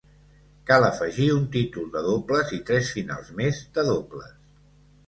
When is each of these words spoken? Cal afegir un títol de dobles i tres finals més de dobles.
Cal 0.69 0.85
afegir 0.87 1.27
un 1.33 1.45
títol 1.57 1.85
de 1.97 2.03
dobles 2.09 2.55
i 2.59 2.61
tres 2.71 2.91
finals 2.97 3.31
més 3.43 3.65
de 3.79 3.89
dobles. 3.93 4.35